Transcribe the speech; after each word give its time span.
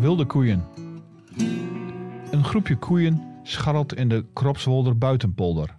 Wilde 0.00 0.26
koeien. 0.26 0.64
Een 2.30 2.44
groepje 2.44 2.76
koeien 2.76 3.40
scharrelt 3.42 3.94
in 3.94 4.08
de 4.08 4.26
Kropswolder 4.32 4.98
buitenpolder. 4.98 5.78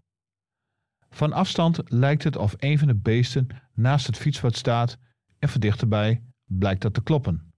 Van 1.10 1.34
afstand 1.34 1.92
lijkt 1.92 2.24
het 2.24 2.36
of 2.36 2.54
een 2.58 2.78
van 2.78 2.88
de 2.88 2.96
beesten 2.96 3.48
naast 3.74 4.08
het 4.08 4.18
fietspad 4.18 4.56
staat 4.56 4.98
en 5.40 5.50
van 5.50 5.62
dichterbij 5.62 6.24
blijkt 6.46 6.82
dat 6.82 6.94
te 6.94 7.04
kloppen. 7.04 7.54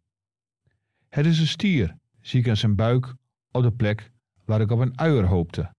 Het 1.09 1.25
is 1.25 1.39
een 1.39 1.47
stier, 1.47 1.97
zie 2.21 2.39
ik 2.39 2.49
aan 2.49 2.57
zijn 2.57 2.75
buik 2.75 3.13
op 3.51 3.63
de 3.63 3.71
plek 3.71 4.11
waar 4.45 4.61
ik 4.61 4.71
op 4.71 4.79
een 4.79 4.99
uier 4.99 5.25
hoopte. 5.25 5.73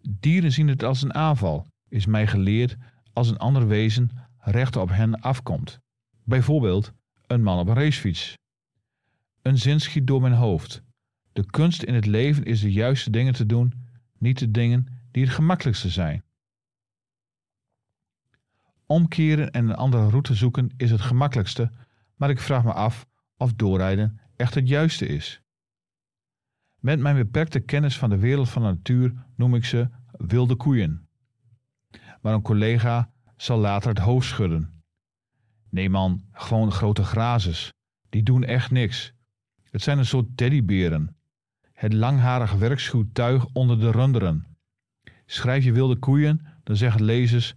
Dieren 0.00 0.52
zien 0.52 0.68
het 0.68 0.82
als 0.82 1.02
een 1.02 1.14
aanval, 1.14 1.66
is 1.88 2.06
mij 2.06 2.26
geleerd 2.26 2.76
als 3.12 3.30
een 3.30 3.38
ander 3.38 3.66
wezen 3.66 4.10
recht 4.38 4.76
op 4.76 4.88
hen 4.88 5.20
afkomt. 5.20 5.78
Bijvoorbeeld 6.24 6.92
een 7.26 7.42
man 7.42 7.58
op 7.58 7.68
een 7.68 7.74
racefiets. 7.74 8.38
Een 9.42 9.58
zin 9.58 9.80
schiet 9.80 10.06
door 10.06 10.20
mijn 10.20 10.32
hoofd. 10.32 10.82
De 11.32 11.46
kunst 11.46 11.82
in 11.82 11.94
het 11.94 12.06
leven 12.06 12.44
is 12.44 12.60
de 12.60 12.72
juiste 12.72 13.10
dingen 13.10 13.32
te 13.32 13.46
doen, 13.46 13.72
niet 14.18 14.38
de 14.38 14.50
dingen 14.50 14.86
die 15.10 15.24
het 15.24 15.32
gemakkelijkste 15.32 15.88
zijn. 15.88 16.24
Omkeren 18.86 19.50
en 19.50 19.68
een 19.68 19.76
andere 19.76 20.08
route 20.08 20.34
zoeken 20.34 20.70
is 20.76 20.90
het 20.90 21.00
gemakkelijkste, 21.00 21.70
maar 22.16 22.30
ik 22.30 22.40
vraag 22.40 22.64
me 22.64 22.72
af 22.72 23.06
of 23.36 23.54
doorrijden 23.54 24.20
echt 24.36 24.54
het 24.54 24.68
juiste 24.68 25.06
is. 25.06 25.42
Met 26.80 27.00
mijn 27.00 27.16
beperkte 27.16 27.60
kennis 27.60 27.98
van 27.98 28.10
de 28.10 28.18
wereld 28.18 28.48
van 28.48 28.62
de 28.62 28.68
natuur 28.68 29.12
noem 29.36 29.54
ik 29.54 29.64
ze 29.64 29.88
wilde 30.10 30.56
koeien. 30.56 31.08
Maar 32.20 32.34
een 32.34 32.42
collega 32.42 33.12
zal 33.36 33.58
later 33.58 33.88
het 33.88 33.98
hoofd 33.98 34.28
schudden. 34.28 34.82
Nee 35.68 35.90
man, 35.90 36.24
gewoon 36.32 36.72
grote 36.72 37.04
grazers. 37.04 37.72
Die 38.08 38.22
doen 38.22 38.44
echt 38.44 38.70
niks. 38.70 39.12
Het 39.70 39.82
zijn 39.82 39.98
een 39.98 40.06
soort 40.06 40.36
teddyberen. 40.36 41.16
Het 41.72 41.92
langharige 41.92 42.58
werkschuwtuig 42.58 43.46
onder 43.52 43.80
de 43.80 43.90
runderen. 43.90 44.46
Schrijf 45.26 45.64
je 45.64 45.72
wilde 45.72 45.96
koeien, 45.96 46.46
dan 46.62 46.76
zeggen 46.76 47.04
lezers, 47.04 47.54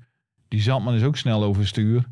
die 0.48 0.62
zandman 0.62 0.94
is 0.94 1.04
ook 1.04 1.18
snel 1.18 1.44
overstuur. 1.44 2.08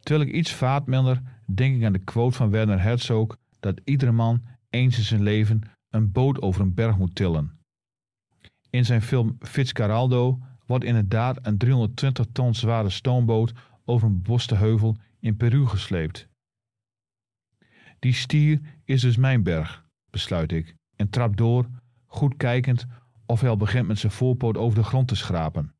Terwijl 0.00 0.28
ik 0.28 0.34
iets 0.34 0.52
vaatminder 0.52 1.22
denk 1.54 1.76
ik 1.76 1.84
aan 1.84 1.92
de 1.92 1.98
quote 1.98 2.36
van 2.36 2.50
Werner 2.50 2.82
Herzog 2.82 3.36
dat 3.60 3.80
iedere 3.84 4.12
man 4.12 4.42
eens 4.70 4.98
in 4.98 5.04
zijn 5.04 5.22
leven 5.22 5.60
een 5.90 6.12
boot 6.12 6.42
over 6.42 6.60
een 6.60 6.74
berg 6.74 6.98
moet 6.98 7.14
tillen. 7.14 7.58
In 8.70 8.84
zijn 8.84 9.02
film 9.02 9.36
Fitzcarraldo 9.40 10.38
wordt 10.66 10.84
inderdaad 10.84 11.46
een 11.46 11.58
320 11.58 12.26
ton 12.32 12.54
zware 12.54 12.90
stoomboot 12.90 13.52
over 13.84 14.08
een 14.08 14.22
beboste 14.22 14.54
heuvel 14.54 14.96
in 15.20 15.36
Peru 15.36 15.66
gesleept. 15.66 16.28
Die 17.98 18.12
stier 18.12 18.60
is 18.84 19.00
dus 19.00 19.16
mijn 19.16 19.42
berg, 19.42 19.84
besluit 20.10 20.52
ik, 20.52 20.74
en 20.96 21.10
trap 21.10 21.36
door, 21.36 21.68
goed 22.06 22.36
kijkend 22.36 22.86
of 23.26 23.40
hij 23.40 23.50
al 23.50 23.56
begint 23.56 23.86
met 23.86 23.98
zijn 23.98 24.12
voorpoot 24.12 24.56
over 24.56 24.78
de 24.78 24.84
grond 24.84 25.08
te 25.08 25.16
schrapen. 25.16 25.74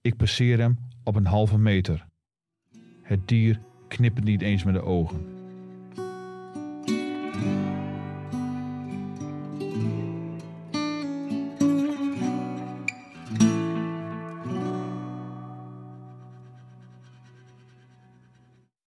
Ik 0.00 0.16
passeer 0.16 0.58
hem 0.58 0.78
op 1.04 1.16
een 1.16 1.26
halve 1.26 1.58
meter. 1.58 2.06
Het 3.02 3.28
dier 3.28 3.60
knippert 3.88 4.24
niet 4.24 4.42
eens 4.42 4.64
met 4.64 4.74
de 4.74 4.82
ogen. 4.82 5.33